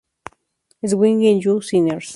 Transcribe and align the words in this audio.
Swing 0.83 1.21
You 1.43 1.61
Sinners! 1.61 2.09